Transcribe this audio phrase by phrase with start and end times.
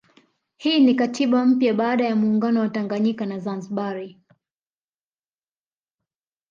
[0.57, 4.21] Hii ni katiba mpya baada ya muungano wa Tanganyika na Zanzibari